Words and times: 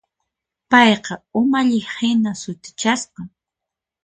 Payqa 0.69 1.13
umalliqhina 1.39 2.31
sutichasqa. 2.41 3.21